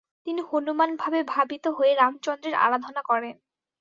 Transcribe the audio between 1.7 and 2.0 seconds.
হয়ে